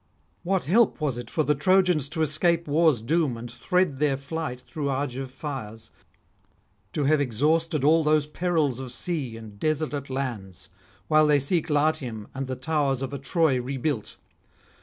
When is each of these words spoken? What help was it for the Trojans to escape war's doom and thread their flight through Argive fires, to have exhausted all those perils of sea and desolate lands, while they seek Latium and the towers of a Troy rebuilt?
What 0.41 0.63
help 0.63 0.99
was 0.99 1.19
it 1.19 1.29
for 1.29 1.43
the 1.43 1.53
Trojans 1.53 2.09
to 2.09 2.23
escape 2.23 2.67
war's 2.67 3.03
doom 3.03 3.37
and 3.37 3.51
thread 3.51 3.99
their 3.99 4.17
flight 4.17 4.61
through 4.61 4.89
Argive 4.89 5.29
fires, 5.29 5.91
to 6.93 7.03
have 7.03 7.21
exhausted 7.21 7.83
all 7.83 8.03
those 8.03 8.25
perils 8.25 8.79
of 8.79 8.91
sea 8.91 9.37
and 9.37 9.59
desolate 9.59 10.09
lands, 10.09 10.69
while 11.07 11.27
they 11.27 11.37
seek 11.37 11.69
Latium 11.69 12.27
and 12.33 12.47
the 12.47 12.55
towers 12.55 13.03
of 13.03 13.13
a 13.13 13.19
Troy 13.19 13.61
rebuilt? 13.61 14.17